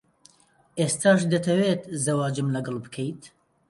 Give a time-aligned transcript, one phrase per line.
[0.79, 3.21] ئێستاش دەتەوێت زەواجم لەگەڵ بکەیت؟